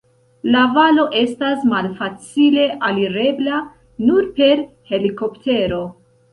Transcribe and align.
La 0.53 0.61
valo 0.77 1.03
estas 1.19 1.67
malfacile 1.73 2.65
alirebla, 2.89 3.61
nur 4.09 4.29
per 4.41 4.67
helikoptero. 4.93 5.83